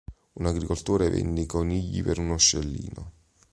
Un 0.33 0.47
agricoltore 0.47 1.11
vende 1.11 1.41
i 1.41 1.45
conigli 1.45 2.01
per 2.01 2.17
uno 2.17 2.35
scellino. 2.35 3.11